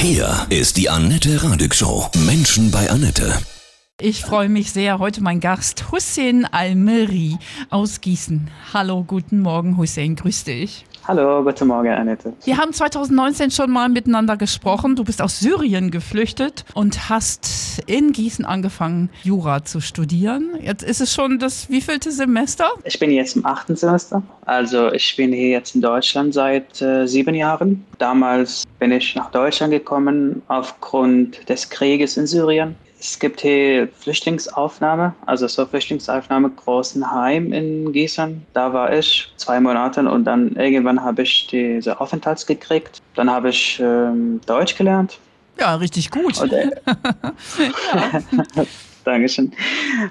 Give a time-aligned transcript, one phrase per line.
[0.00, 2.08] Hier ist die Annette Radig Show.
[2.24, 3.36] Menschen bei Annette.
[4.00, 5.00] Ich freue mich sehr.
[5.00, 7.36] Heute mein Gast Hussein Almeri
[7.68, 8.48] aus Gießen.
[8.72, 10.14] Hallo, guten Morgen, Hussein.
[10.14, 10.84] Grüß dich.
[11.06, 12.34] Hallo, guten Morgen, Annette.
[12.44, 14.96] Wir haben 2019 schon mal miteinander gesprochen.
[14.96, 20.50] Du bist aus Syrien geflüchtet und hast in Gießen angefangen, Jura zu studieren.
[20.60, 22.70] Jetzt ist es schon das wievielte Semester?
[22.84, 24.22] Ich bin jetzt im achten Semester.
[24.44, 27.84] Also ich bin hier jetzt in Deutschland seit äh, sieben Jahren.
[27.98, 32.76] Damals bin ich nach Deutschland gekommen aufgrund des Krieges in Syrien.
[33.00, 38.44] Es gibt hier Flüchtlingsaufnahme, also so Flüchtlingsaufnahme Großenheim in Gießen.
[38.54, 43.00] Da war ich zwei Monate und dann irgendwann habe ich diese Aufenthalts gekriegt.
[43.14, 45.18] Dann habe ich ähm, Deutsch gelernt.
[45.60, 46.40] Ja, richtig gut.
[46.40, 46.70] Und, äh,
[49.04, 49.52] Dankeschön.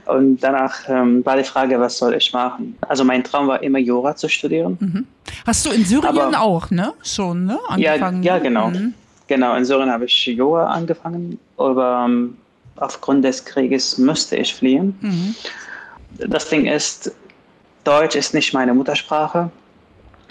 [0.05, 2.77] Und danach ähm, war die Frage, was soll ich machen?
[2.87, 4.77] Also mein Traum war immer Jura zu studieren.
[4.79, 5.05] Mhm.
[5.45, 6.93] Hast du in Syrien Aber- auch, ne?
[7.03, 7.59] Schon, ne?
[7.67, 8.69] Angefangen, ja, ja, genau.
[8.69, 8.93] Mhm.
[9.27, 12.37] Genau, in Syrien habe ich Jura angefangen, aber ähm,
[12.77, 14.97] aufgrund des Krieges musste ich fliehen.
[15.01, 15.35] Mhm.
[16.29, 17.11] Das Ding ist,
[17.83, 19.49] Deutsch ist nicht meine Muttersprache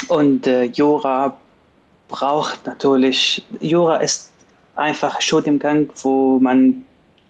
[0.08, 1.36] und äh, Jura
[2.08, 4.30] braucht natürlich, Jura ist
[4.74, 6.84] einfach Studiengang, wo man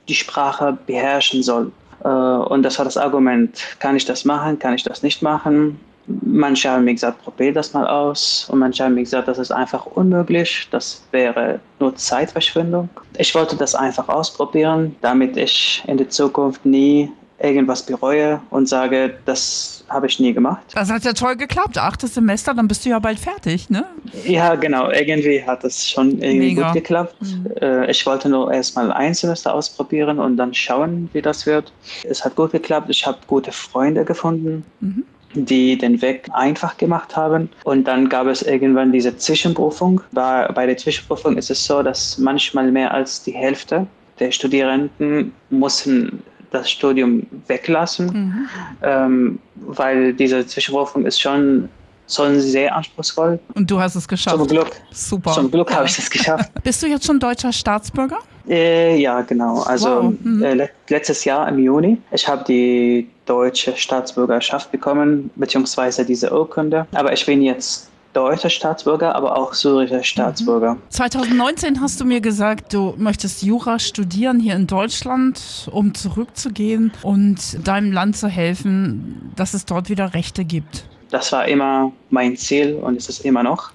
[0.09, 1.73] die Sprache beherrschen soll.
[2.05, 5.81] Äh, und das war das Argument, kann ich das machen, kann ich das nicht machen?
[6.09, 8.49] Manche haben mir gesagt, probier das mal aus.
[8.51, 10.69] Und manche haben mir gesagt, das ist einfach unmöglich.
[10.71, 12.89] Das wäre nur Zeitverschwendung.
[13.19, 19.19] Ich wollte das einfach ausprobieren, damit ich in der Zukunft nie irgendwas bereue und sage,
[19.27, 20.63] das habe ich nie gemacht.
[20.75, 21.77] Das hat ja toll geklappt.
[21.77, 23.85] Achtes Semester, dann bist du ja bald fertig, ne?
[24.25, 24.91] Ja, genau.
[24.91, 26.69] Irgendwie hat es schon irgendwie Mega.
[26.69, 27.15] gut geklappt.
[27.61, 31.73] Äh, Ich wollte nur erstmal ein Semester ausprobieren und dann schauen, wie das wird.
[32.05, 32.87] Es hat gut geklappt.
[32.91, 35.05] Ich habe gute Freunde gefunden, Mhm.
[35.35, 37.51] Die den Weg einfach gemacht haben.
[37.65, 40.01] Und dann gab es irgendwann diese Zwischenprüfung.
[40.13, 43.87] Bei, bei der Zwischenprüfung ist es so, dass manchmal mehr als die Hälfte
[44.19, 48.49] der Studierenden mussten das Studium weglassen Mhm.
[48.83, 51.69] ähm, weil diese Zwischenprüfung ist schon,
[52.09, 53.39] schon sehr anspruchsvoll.
[53.55, 54.37] Und du hast es geschafft.
[54.37, 55.33] Zum Glück, Super.
[55.33, 56.51] zum Glück habe ich das geschafft.
[56.63, 58.19] Bist du jetzt schon deutscher Staatsbürger?
[58.49, 59.63] äh, ja, genau.
[59.63, 60.43] Also Wow, mhm.
[60.43, 66.87] äh, le letztes Jahr im Juni, ich habe die deutsche Staatsbürgerschaft bekommen, beziehungsweise diese Urkunde.
[66.93, 70.79] Aber ich bin jetzt deutscher Staatsbürger, aber auch syrischer Staatsbürger.
[70.89, 77.67] 2019 hast du mir gesagt, du möchtest Jura studieren hier in Deutschland, um zurückzugehen und
[77.67, 80.87] deinem Land zu helfen, dass es dort wieder Rechte gibt.
[81.11, 83.71] Das war immer mein Ziel und ist es immer noch.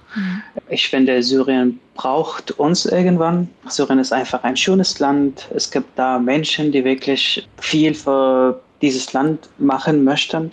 [0.68, 3.48] Ich finde, Syrien braucht uns irgendwann.
[3.68, 5.48] Syrien ist einfach ein schönes Land.
[5.54, 10.50] Es gibt da Menschen, die wirklich viel für dieses Land machen möchten.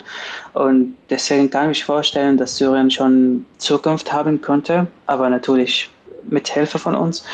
[0.54, 5.90] Und deswegen kann ich mir vorstellen, dass Syrien schon Zukunft haben könnte, aber natürlich
[6.28, 7.24] mit Hilfe von uns.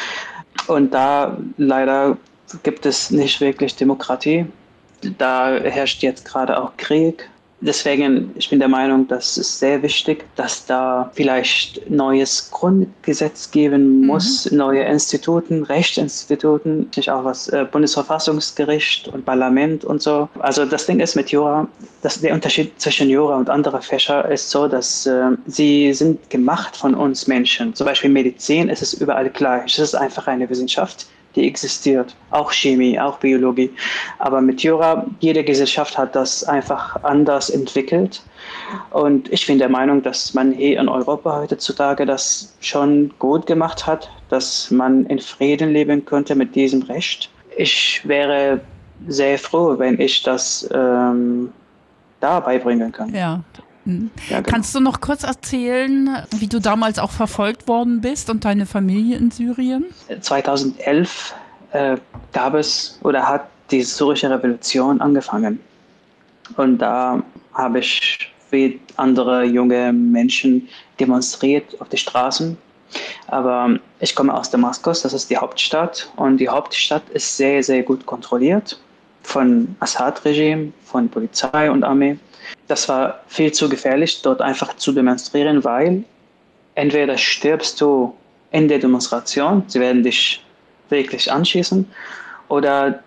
[0.66, 2.16] Und da leider
[2.62, 4.46] gibt es nicht wirklich Demokratie.
[5.18, 7.28] Da herrscht jetzt gerade auch Krieg.
[7.60, 14.06] Deswegen, ich bin der Meinung, das ist sehr wichtig, dass da vielleicht neues Grundgesetz geben
[14.06, 20.28] muss, neue Instituten, Rechtsinstituten, nicht auch was äh, Bundesverfassungsgericht und Parlament und so.
[20.38, 21.66] Also das Ding ist mit Jura,
[22.02, 26.76] dass der Unterschied zwischen Jura und anderen Fächer ist so, dass äh, sie sind gemacht
[26.76, 27.74] von uns Menschen.
[27.74, 29.72] Zum Beispiel Medizin ist es überall gleich.
[29.72, 31.06] Es ist einfach eine Wissenschaft
[31.36, 32.16] die existiert.
[32.30, 33.70] Auch Chemie, auch Biologie.
[34.18, 38.22] Aber mit Jura, jede Gesellschaft hat das einfach anders entwickelt.
[38.90, 43.86] Und ich bin der Meinung, dass man hier in Europa heutzutage das schon gut gemacht
[43.86, 47.30] hat, dass man in Frieden leben könnte mit diesem Recht.
[47.56, 48.60] Ich wäre
[49.08, 51.52] sehr froh, wenn ich das ähm,
[52.20, 53.14] da beibringen kann.
[53.14, 53.40] Ja.
[53.86, 54.10] Mhm.
[54.28, 54.50] Ja, genau.
[54.50, 59.16] Kannst du noch kurz erzählen, wie du damals auch verfolgt worden bist und deine Familie
[59.16, 59.86] in Syrien?
[60.20, 61.34] 2011
[61.72, 61.96] äh,
[62.32, 65.60] gab es oder hat die syrische Revolution angefangen.
[66.56, 67.22] Und da
[67.54, 70.68] habe ich wie andere junge Menschen
[71.00, 72.56] demonstriert auf die Straßen.
[73.26, 76.08] Aber ich komme aus Damaskus, das ist die Hauptstadt.
[76.16, 78.78] Und die Hauptstadt ist sehr, sehr gut kontrolliert
[79.26, 82.16] von Assad-Regime, von Polizei und Armee.
[82.68, 86.04] Das war viel zu gefährlich, dort einfach zu demonstrieren, weil
[86.76, 88.14] entweder stirbst du
[88.52, 90.44] in der Demonstration, sie werden dich
[90.90, 91.90] wirklich anschießen,
[92.48, 93.00] oder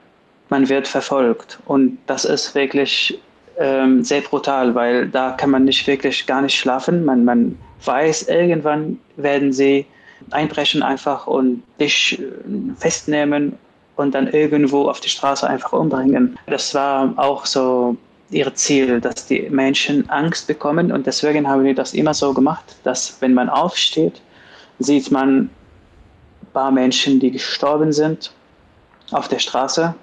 [0.50, 1.58] man wird verfolgt.
[1.66, 3.18] Und das ist wirklich
[3.58, 7.06] ähm, sehr brutal, weil da kann man nicht wirklich gar nicht schlafen.
[7.06, 9.86] Man, man weiß, irgendwann werden sie
[10.32, 12.26] einbrechen einfach und dich äh,
[12.78, 13.58] festnehmen
[14.00, 16.38] und dann irgendwo auf die Straße einfach umbringen.
[16.48, 17.98] Das war auch so
[18.32, 22.76] ihr Ziel, dass die Menschen Angst bekommen und deswegen haben wir das immer so gemacht,
[22.84, 24.22] dass wenn man aufsteht,
[24.80, 25.50] sieht man
[26.54, 28.32] paar Menschen, die gestorben sind
[29.12, 29.94] auf der Straße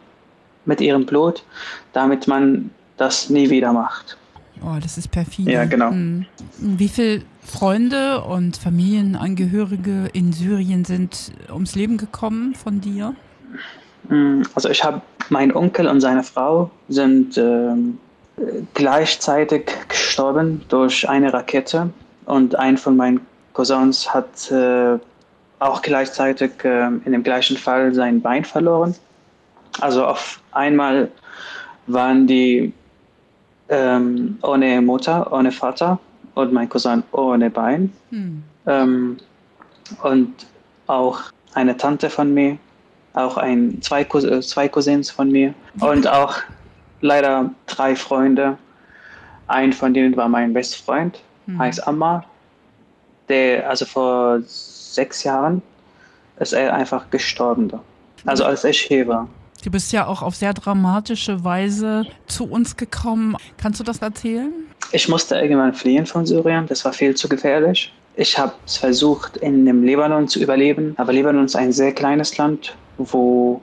[0.65, 1.45] mit ihrem Blut,
[1.93, 4.17] damit man das nie wieder macht.
[4.63, 5.53] Oh, das ist perfide.
[5.53, 5.91] Ja, genau.
[5.91, 6.27] Hm.
[6.59, 13.15] Wie viele Freunde und Familienangehörige in Syrien sind ums Leben gekommen von dir?
[14.09, 17.99] Hm, also ich habe, mein Onkel und seine Frau sind ähm,
[18.75, 21.91] gleichzeitig gestorben durch eine Rakete
[22.27, 23.21] und ein von meinen
[23.53, 24.99] Cousins hat äh,
[25.59, 28.95] auch gleichzeitig äh, in dem gleichen Fall sein Bein verloren.
[29.81, 31.11] Also auf einmal
[31.87, 32.73] waren die
[33.69, 35.99] ähm, ohne Mutter, ohne Vater
[36.35, 37.93] und mein Cousin ohne Bein.
[38.11, 38.43] Hm.
[38.67, 39.17] Ähm,
[40.03, 40.35] und
[40.87, 41.21] auch
[41.55, 42.59] eine Tante von mir,
[43.17, 46.37] auch ein, zwei, äh, zwei Cousins von mir und auch
[47.01, 48.59] leider drei Freunde.
[49.49, 51.59] Ein von denen war mein bester Freund, hm.
[51.59, 52.25] heißt Ammar.
[53.29, 55.63] Der, also vor sechs Jahren
[56.39, 57.73] ist er einfach gestorben.
[58.25, 59.29] Also als ich hier war.
[59.65, 63.37] Du bist ja auch auf sehr dramatische Weise zu uns gekommen.
[63.57, 64.53] Kannst du das erzählen?
[64.93, 66.67] Ich musste irgendwann fliehen von Syrien.
[66.67, 67.93] Das war viel zu gefährlich.
[68.15, 70.95] Ich habe es versucht, in dem Libanon zu überleben.
[70.99, 73.61] Aber Libanon ist ein sehr kleines Land, wo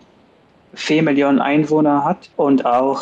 [0.73, 3.01] vier Millionen Einwohner hat und auch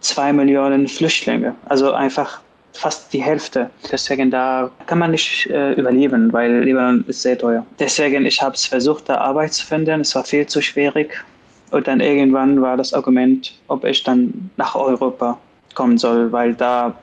[0.00, 1.54] zwei Millionen Flüchtlinge.
[1.66, 2.40] Also einfach
[2.72, 3.68] fast die Hälfte.
[3.90, 7.66] Deswegen da kann man nicht äh, überleben, weil Libanon ist sehr teuer.
[7.78, 10.00] Deswegen ich habe es versucht, da Arbeit zu finden.
[10.00, 11.24] Es war viel zu schwierig.
[11.70, 15.38] Und dann irgendwann war das Argument, ob ich dann nach Europa
[15.74, 16.94] kommen soll, weil da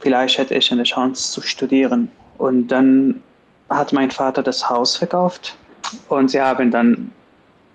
[0.00, 2.08] vielleicht hätte ich eine Chance zu studieren.
[2.38, 3.20] Und dann
[3.68, 5.56] hat mein Vater das Haus verkauft
[6.08, 7.10] und sie haben dann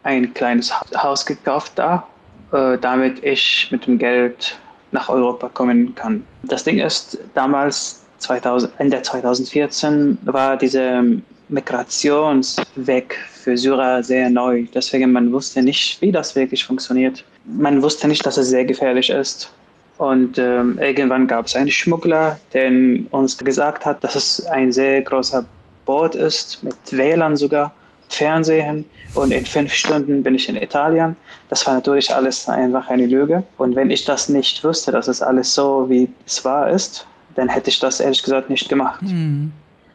[0.07, 2.07] ein kleines Haus gekauft da,
[2.53, 4.57] äh, damit ich mit dem Geld
[4.91, 6.25] nach Europa kommen kann.
[6.43, 11.03] Das Ding ist, damals 2000, Ende 2014 war diese
[11.49, 14.65] Migrationsweg für Syrer sehr neu.
[14.73, 17.25] Deswegen man wusste nicht, wie das wirklich funktioniert.
[17.43, 19.51] Man wusste nicht, dass es sehr gefährlich ist.
[19.97, 22.71] Und ähm, irgendwann gab es einen Schmuggler, der
[23.11, 25.43] uns gesagt hat, dass es ein sehr großer
[25.85, 27.73] Boot ist, mit WLAN sogar,
[28.09, 28.85] Fernsehen.
[29.13, 31.15] Und in fünf Stunden bin ich in Italien.
[31.49, 33.43] Das war natürlich alles einfach eine Lüge.
[33.57, 37.49] Und wenn ich das nicht wusste, dass es alles so wie es war ist, dann
[37.49, 39.01] hätte ich das ehrlich gesagt nicht gemacht.
[39.01, 39.51] Mhm.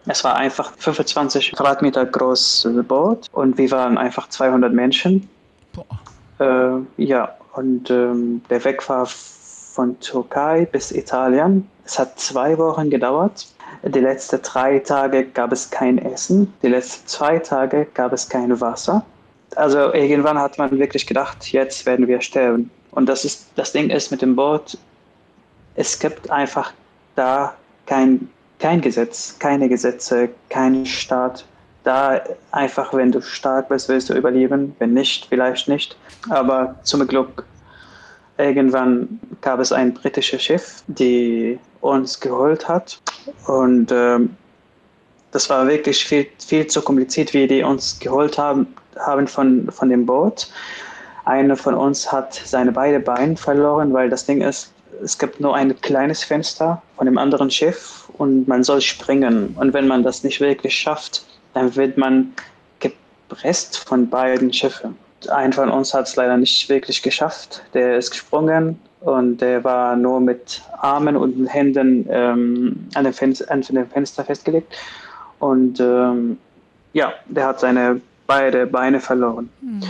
[0.06, 5.28] Es war einfach 25 Quadratmeter großes Boot und wir waren einfach 200 Menschen.
[6.40, 11.68] Äh, ja, und ähm, der Weg war von Türkei bis Italien.
[11.84, 13.46] Es hat zwei Wochen gedauert.
[13.82, 16.52] Die letzten drei Tage gab es kein Essen.
[16.62, 19.04] Die letzten zwei Tage gab es kein Wasser.
[19.56, 22.70] Also irgendwann hat man wirklich gedacht, jetzt werden wir sterben.
[22.92, 24.78] Und das ist das Ding ist mit dem Boot,
[25.74, 26.72] es gibt einfach
[27.16, 27.54] da
[27.86, 28.28] kein
[28.62, 31.44] kein Gesetz, keine Gesetze, kein Staat.
[31.82, 32.22] Da
[32.52, 34.76] einfach, wenn du stark bist, willst du überleben.
[34.78, 35.96] Wenn nicht, vielleicht nicht.
[36.30, 37.44] Aber zum Glück,
[38.42, 43.00] irgendwann gab es ein britisches Schiff, die uns geholt hat.
[43.46, 44.36] Und ähm,
[45.30, 48.66] das war wirklich viel, viel zu kompliziert, wie die uns geholt haben,
[48.98, 50.48] haben von, von dem Boot.
[51.24, 54.72] Einer von uns hat seine beiden Beine verloren, weil das Ding ist,
[55.02, 59.56] es gibt nur ein kleines Fenster von dem anderen Schiff und man soll springen.
[59.58, 61.24] Und wenn man das nicht wirklich schafft,
[61.54, 62.32] dann wird man
[62.80, 64.96] gepresst von beiden Schiffen.
[65.28, 67.62] Ein von uns hat es leider nicht wirklich geschafft.
[67.74, 73.50] Der ist gesprungen und der war nur mit Armen und Händen ähm, an, dem Fenster,
[73.50, 74.72] an dem Fenster festgelegt.
[75.38, 76.38] Und ähm,
[76.92, 79.48] ja, der hat seine beide Beine verloren.
[79.60, 79.82] Mhm.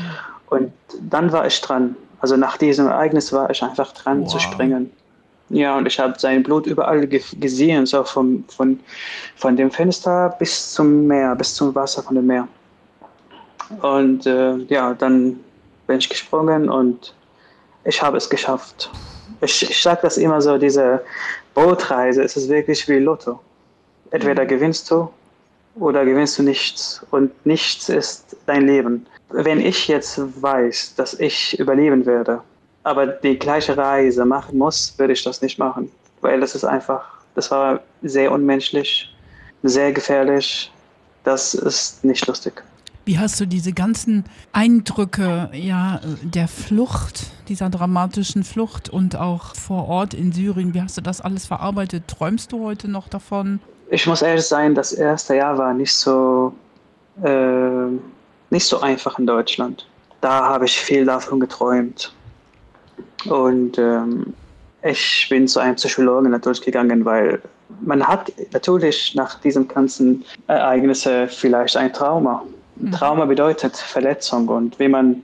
[0.51, 1.97] Und dann war ich dran.
[2.21, 4.29] Also nach diesem Ereignis war ich einfach dran wow.
[4.29, 4.91] zu springen.
[5.49, 8.81] Ja, und ich habe sein Blut überall ge gesehen, so vom, von,
[9.37, 12.49] von dem Fenster bis zum Meer, bis zum Wasser von dem Meer.
[13.81, 15.41] Und äh, ja, dann
[15.87, 17.15] bin ich gesprungen und
[17.85, 18.91] ich habe es geschafft.
[19.41, 21.03] Ich, ich sage das immer so, diese
[21.55, 23.41] Bootreise ist es wirklich wie Lotto.
[24.11, 24.49] Entweder mhm.
[24.49, 25.09] gewinnst du
[25.77, 27.05] oder gewinnst du nichts.
[27.11, 29.07] Und nichts ist dein Leben.
[29.31, 32.41] Wenn ich jetzt weiß, dass ich überleben werde,
[32.85, 35.91] aber die gleiche Reise machen muss, würde ich das nicht machen.
[36.21, 39.13] Weil das ist einfach, das war sehr unmenschlich,
[39.63, 40.71] sehr gefährlich.
[41.25, 42.63] Das ist nicht lustig.
[43.05, 49.89] Wie hast du diese ganzen Eindrücke ja, der Flucht, dieser dramatischen Flucht und auch vor
[49.89, 52.05] Ort in Syrien, wie hast du das alles verarbeitet?
[52.07, 53.59] Träumst du heute noch davon?
[53.91, 56.55] Ich muss ehrlich sein, das erste Jahr war nicht so,
[57.25, 57.87] äh,
[58.51, 59.87] nicht so einfach in Deutschland.
[60.21, 62.15] Da habe ich viel davon geträumt.
[63.25, 64.33] Und ähm,
[64.85, 67.43] ich bin zu einem Psychologen natürlich gegangen, weil
[67.81, 72.45] man hat natürlich nach diesen ganzen Ereignissen vielleicht ein Trauma.
[72.91, 75.23] Trauma bedeutet Verletzung und wie man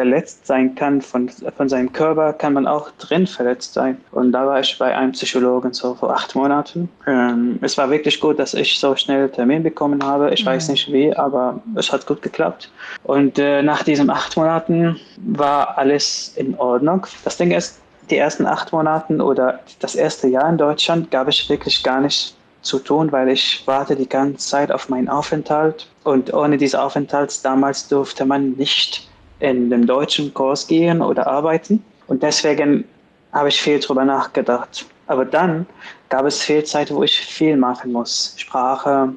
[0.00, 3.98] verletzt sein kann von, von seinem Körper, kann man auch drin verletzt sein.
[4.12, 6.88] Und da war ich bei einem Psychologen so vor acht Monaten.
[7.06, 10.32] Ähm, es war wirklich gut, dass ich so schnell einen Termin bekommen habe.
[10.32, 10.50] Ich mhm.
[10.50, 12.70] weiß nicht wie, aber es hat gut geklappt.
[13.02, 17.06] Und äh, nach diesen acht Monaten war alles in Ordnung.
[17.24, 21.48] Das Ding ist, die ersten acht Monaten oder das erste Jahr in Deutschland gab es
[21.48, 26.32] wirklich gar nicht zu tun, weil ich warte die ganze Zeit auf meinen Aufenthalt und
[26.32, 29.08] ohne diesen Aufenthalt damals durfte man nicht
[29.40, 31.82] in dem deutschen Kurs gehen oder arbeiten.
[32.06, 32.84] Und deswegen
[33.32, 34.86] habe ich viel darüber nachgedacht.
[35.06, 35.66] Aber dann
[36.08, 38.34] gab es viel Zeit, wo ich viel machen muss.
[38.36, 39.12] Sprache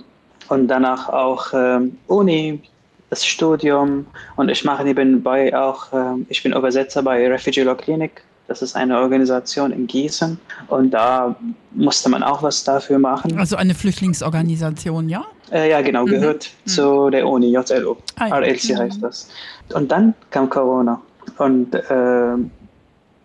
[0.50, 2.62] und danach auch äh, Uni,
[3.10, 4.06] das Studium.
[4.36, 8.24] Und ich mache nebenbei auch, äh, ich bin Übersetzer bei Refugee Law Clinic.
[8.48, 10.38] Das ist eine Organisation in Gießen.
[10.68, 11.36] Und da
[11.72, 13.38] musste man auch was dafür machen.
[13.38, 15.26] Also eine Flüchtlingsorganisation, ja?
[15.52, 16.12] Äh, ja, genau, mhm.
[16.12, 16.70] gehört mhm.
[16.70, 17.98] zu der Uni, JLO.
[18.18, 18.36] Ah, ja.
[18.38, 18.78] RLC mhm.
[18.78, 19.30] heißt das.
[19.74, 21.02] Und dann kam Corona.
[21.38, 22.34] Und äh,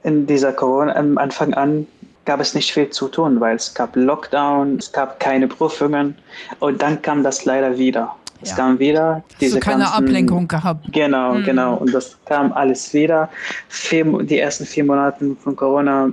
[0.04, 1.86] in dieser Corona, am Anfang an,
[2.24, 6.14] gab es nicht viel zu tun, weil es gab Lockdown, es gab keine Prüfungen.
[6.60, 8.14] Und dann kam das leider wieder.
[8.40, 8.56] Es ja.
[8.56, 10.92] kam wieder diese Hast du keine ganzen, Ablenkung gehabt.
[10.92, 11.44] Genau, mhm.
[11.44, 11.74] genau.
[11.76, 13.28] Und das kam alles wieder.
[13.68, 16.10] Vier, die ersten vier Monate von Corona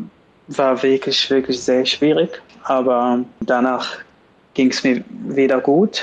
[0.47, 2.41] war wirklich, wirklich sehr schwierig.
[2.63, 3.97] Aber danach
[4.55, 6.01] ging es mir wieder gut.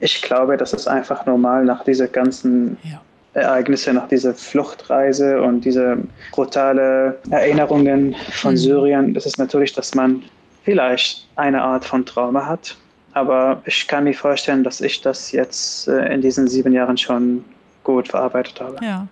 [0.00, 3.00] Ich glaube, das ist einfach normal nach dieser ganzen ja.
[3.34, 5.98] Ereignisse, nach dieser Fluchtreise und diese
[6.32, 8.56] brutale Erinnerungen von mhm.
[8.56, 9.14] Syrien.
[9.14, 10.22] Das ist natürlich, dass man
[10.64, 12.76] vielleicht eine Art von Trauma hat.
[13.12, 17.44] Aber ich kann mir vorstellen, dass ich das jetzt äh, in diesen sieben Jahren schon
[17.82, 18.76] gut verarbeitet habe.
[18.84, 19.06] Ja.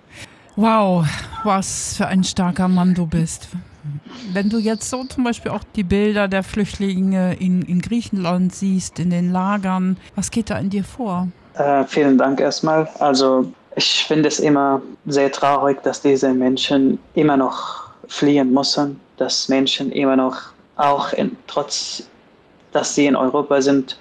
[0.56, 1.06] Wow,
[1.44, 3.48] was für ein starker Mann du bist.
[4.32, 8.98] Wenn du jetzt so zum Beispiel auch die Bilder der Flüchtlinge in, in Griechenland siehst,
[8.98, 11.28] in den Lagern, was geht da in dir vor?
[11.54, 12.88] Äh, vielen Dank erstmal.
[12.98, 19.48] Also ich finde es immer sehr traurig, dass diese Menschen immer noch fliehen müssen, dass
[19.48, 20.36] Menschen immer noch
[20.76, 22.08] auch in, trotz,
[22.72, 23.98] dass sie in Europa sind,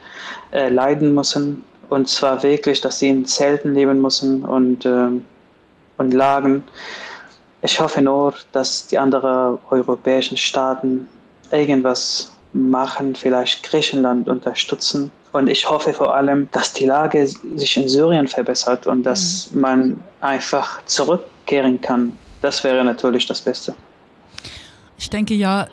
[0.52, 1.64] äh, leiden müssen.
[1.90, 5.10] Und zwar wirklich, dass sie in Zelten leben müssen und, äh,
[5.98, 6.64] und Lagen.
[7.62, 11.08] Ich hoffe nur, dass die anderen europäischen Staaten
[11.52, 15.12] irgendwas machen, vielleicht Griechenland unterstützen.
[15.32, 19.62] Und ich hoffe vor allem, dass die Lage sich in Syrien verbessert und dass mhm.
[19.62, 22.18] man einfach zurückkehren kann.
[22.42, 23.74] Das wäre natürlich das Beste.
[24.98, 25.68] Ich denke ja,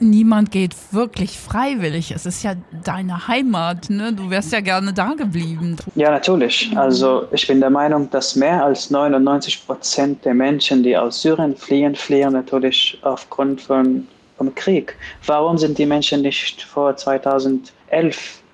[0.00, 2.10] niemand geht wirklich freiwillig.
[2.10, 4.12] Es ist ja deine Heimat, ne?
[4.12, 5.76] Du wärst ja gerne da geblieben.
[5.94, 6.76] Ja, natürlich.
[6.76, 11.56] Also ich bin der Meinung, dass mehr als 99 Prozent der Menschen, die aus Syrien
[11.56, 14.96] fliehen, fliehen natürlich aufgrund von vom Krieg.
[15.26, 17.72] Warum sind die Menschen nicht vor 2011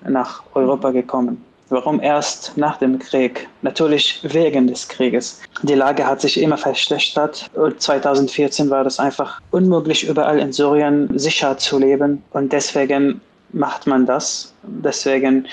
[0.07, 1.43] nach Europa gekommen?
[1.71, 3.47] Warum erst nach dem Krieg?
[3.61, 5.39] Natürlich wegen des Krieges.
[5.63, 7.49] Die Lage hat sich immer verschlechtert.
[7.53, 12.21] Und 2014 war es einfach unmöglich, überall in Syrien sicher zu leben.
[12.31, 13.21] Und deswegen
[13.53, 14.53] macht man das.
[14.63, 15.47] Deswegen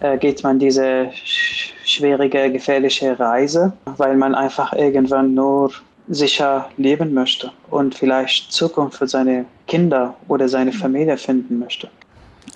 [0.00, 5.72] äh, geht man diese schwierige, gefährliche Reise, weil man einfach irgendwann nur
[6.06, 11.88] sicher leben möchte und vielleicht Zukunft für seine Kinder oder seine Familie finden möchte.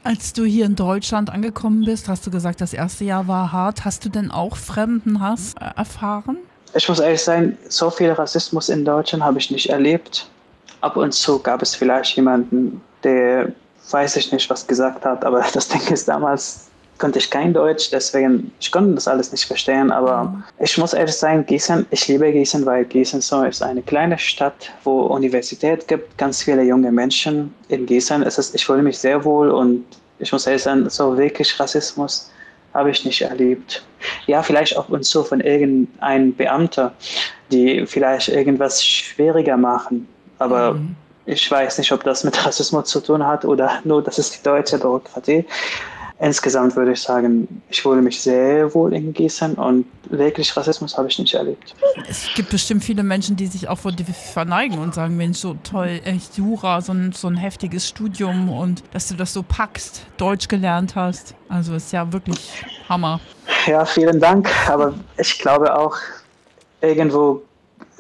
[0.05, 3.85] Als du hier in Deutschland angekommen bist, hast du gesagt, das erste Jahr war hart.
[3.85, 6.39] Hast du denn auch Fremdenhass erfahren?
[6.75, 10.29] Ich muss ehrlich sein, so viel Rassismus in Deutschland habe ich nicht erlebt.
[10.81, 13.53] Ab und zu gab es vielleicht jemanden, der
[13.91, 16.66] weiß ich nicht, was gesagt hat, aber das Ding ist damals
[16.99, 20.45] konnte ich kein Deutsch, deswegen, ich konnte das alles nicht verstehen, aber mhm.
[20.59, 24.73] ich muss ehrlich sagen, Gießen, ich liebe Gießen, weil Gießen so ist eine kleine Stadt,
[24.85, 28.23] wo Universität gibt, ganz viele junge Menschen in Gießen.
[28.23, 29.85] Es ist, ich fühle mich sehr wohl und
[30.19, 32.31] ich muss ehrlich sagen, so wirklich Rassismus
[32.75, 33.85] habe ich nicht erlebt.
[34.27, 36.93] Ja, vielleicht auch und zu von irgendeinem Beamter,
[37.51, 40.07] die vielleicht irgendwas schwieriger machen,
[40.39, 40.95] aber mhm.
[41.25, 44.43] ich weiß nicht, ob das mit Rassismus zu tun hat oder nur, das ist die
[44.43, 45.45] deutsche Bürokratie.
[46.19, 51.09] Insgesamt würde ich sagen, ich fühle mich sehr wohl in Gießen und wirklich Rassismus habe
[51.09, 51.75] ich nicht erlebt.
[52.09, 55.57] Es gibt bestimmt viele Menschen, die sich auch vor dir verneigen und sagen, Mensch, so
[55.63, 60.07] toll, echt Jura, so ein, so ein heftiges Studium und dass du das so packst,
[60.17, 61.35] Deutsch gelernt hast.
[61.51, 63.21] Also ist ja wirklich Hammer.
[63.67, 64.49] Ja, vielen Dank.
[64.71, 65.97] Aber ich glaube auch,
[66.81, 67.43] irgendwo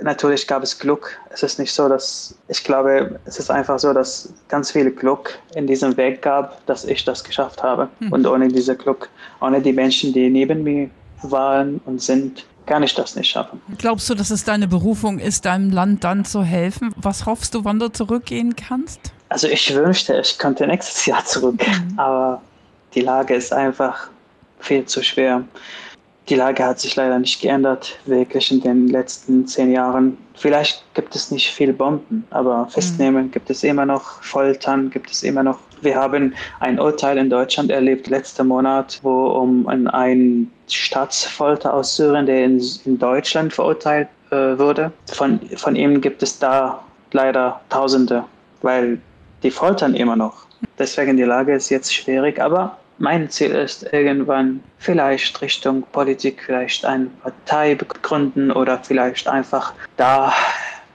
[0.03, 1.19] natürlich gab es Glück.
[1.31, 5.39] Es ist nicht so, dass ich glaube, es ist einfach so, dass ganz viel Glück
[5.55, 7.89] in diesem Weg gab, dass ich das geschafft habe.
[8.01, 8.13] Mhm.
[8.13, 9.09] Und ohne diese Glück,
[9.41, 10.91] ohne die Menschen, die neben mir
[11.23, 13.61] waren und sind, kann ich das nicht schaffen.
[13.79, 16.93] Glaubst du, dass es deine Berufung ist, deinem Land dann zu helfen?
[16.97, 19.01] Was hoffst du, wann du zurückgehen kannst?
[19.29, 21.99] Also ich wünschte, ich könnte nächstes Jahr zurück, mhm.
[21.99, 22.43] aber
[22.95, 24.09] die Lage ist einfach
[24.61, 25.45] viel zu schwer.
[26.29, 30.19] Die Lage hat sich leider nicht geändert, wirklich in den letzten zehn Jahren.
[30.35, 33.31] Vielleicht gibt es nicht viele Bomben, aber Festnehmen mhm.
[33.31, 35.59] gibt es immer noch, Foltern gibt es immer noch.
[35.83, 42.27] Wir haben ein Urteil in Deutschland erlebt letzten Monat, wo um einen Staatsfolter aus Syrien,
[42.27, 44.91] der in, in Deutschland verurteilt äh, wurde.
[45.13, 48.25] Von, von ihm gibt es da leider Tausende,
[48.63, 48.99] weil
[49.43, 50.47] die foltern immer noch.
[50.79, 56.85] Deswegen die Lage ist jetzt schwierig, aber mein Ziel ist irgendwann vielleicht Richtung Politik, vielleicht
[56.85, 60.33] eine Partei begründen oder vielleicht einfach da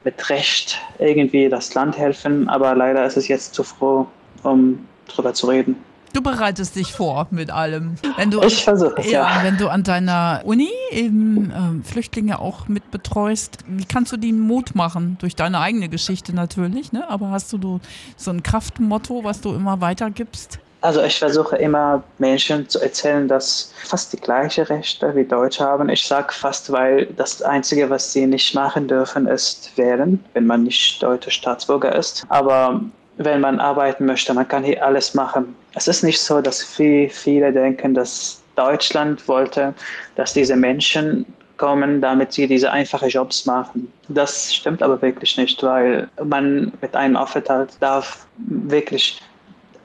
[0.03, 2.49] mit Recht irgendwie das Land helfen.
[2.49, 4.07] Aber leider ist es jetzt zu froh,
[4.43, 5.75] um drüber zu reden.
[6.13, 7.95] Du bereitest dich vor mit allem.
[8.17, 9.39] Wenn du, ich versuche es, ja.
[9.43, 14.33] Wenn du an deiner Uni eben äh, Flüchtlinge auch mit betreust, wie kannst du die
[14.33, 15.17] Mut machen?
[15.21, 17.09] Durch deine eigene Geschichte natürlich, ne?
[17.09, 17.79] aber hast du
[18.17, 20.59] so ein Kraftmotto, was du immer weitergibst?
[20.81, 25.89] Also ich versuche immer Menschen zu erzählen, dass fast die gleichen Rechte wie Deutsche haben.
[25.89, 30.63] Ich sage fast, weil das Einzige, was sie nicht machen dürfen, ist wählen, wenn man
[30.63, 32.25] nicht deutscher Staatsbürger ist.
[32.29, 32.81] Aber
[33.17, 35.55] wenn man arbeiten möchte, man kann hier alles machen.
[35.75, 39.75] Es ist nicht so, dass viel, viele denken, dass Deutschland wollte,
[40.15, 41.25] dass diese Menschen
[41.57, 43.91] kommen, damit sie diese einfachen Jobs machen.
[44.07, 49.21] Das stimmt aber wirklich nicht, weil man mit einem Aufenthalt darf wirklich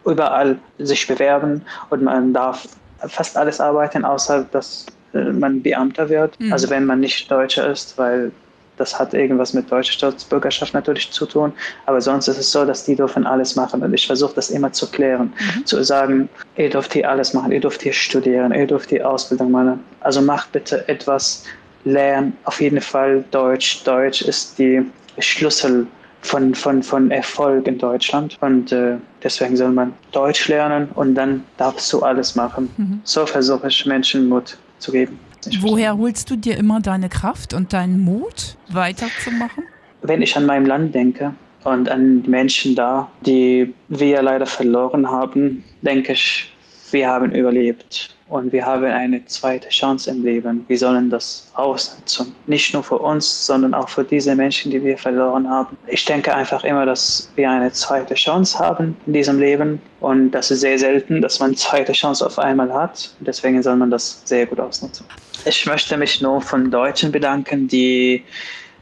[0.07, 2.67] überall sich bewerben und man darf
[3.09, 6.39] fast alles arbeiten, außer dass äh, man Beamter wird.
[6.41, 6.53] Mhm.
[6.53, 8.33] Also wenn man nicht Deutscher ist, weil
[8.77, 11.53] das hat irgendwas mit deutscher Staatsbürgerschaft natürlich zu tun.
[11.87, 13.83] Aber sonst ist es so, dass die dürfen alles machen.
[13.83, 15.33] Und ich versuche das immer zu klären.
[15.57, 15.67] Mhm.
[15.67, 19.51] Zu sagen, ihr dürft hier alles machen, ihr dürft hier studieren, ihr dürft hier Ausbildung
[19.51, 19.83] machen.
[20.01, 21.45] Also macht bitte etwas,
[21.85, 23.83] lernen auf jeden Fall Deutsch.
[23.85, 24.85] Deutsch ist die
[25.19, 25.87] Schlüssel
[26.23, 28.37] von, von, von Erfolg in Deutschland.
[28.41, 32.71] Und äh, deswegen soll man Deutsch lernen und dann darfst du alles machen.
[32.77, 33.01] Mhm.
[33.05, 35.19] So versuche ich Menschen Mut zu geben.
[35.61, 39.65] Woher holst du dir immer deine Kraft und deinen Mut, weiterzumachen?
[40.03, 41.33] Wenn ich an mein Land denke
[41.65, 46.53] und an die Menschen da, die wir leider verloren haben, denke ich,
[46.91, 50.65] wir haben überlebt und wir haben eine zweite Chance im Leben.
[50.67, 52.35] Wir sollen das ausnutzen.
[52.47, 55.77] Nicht nur für uns, sondern auch für diese Menschen, die wir verloren haben.
[55.87, 60.51] Ich denke einfach immer, dass wir eine zweite Chance haben in diesem Leben und das
[60.51, 63.15] ist sehr selten, dass man zweite Chance auf einmal hat.
[63.21, 65.07] Deswegen soll man das sehr gut ausnutzen.
[65.45, 68.25] Ich möchte mich nur von Deutschen bedanken, die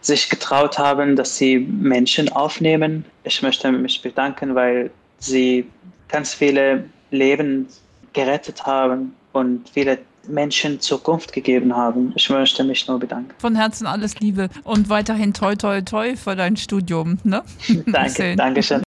[0.01, 3.05] sich getraut haben, dass sie Menschen aufnehmen.
[3.25, 5.67] Ich möchte mich bedanken, weil sie
[6.09, 7.69] ganz viele Leben
[8.13, 12.13] gerettet haben und viele Menschen Zukunft gegeben haben.
[12.17, 13.31] Ich möchte mich nur bedanken.
[13.39, 17.19] Von Herzen alles Liebe und weiterhin toi toi toi für dein Studium.
[17.25, 17.43] Ne?
[17.87, 18.81] Danke, danke schön.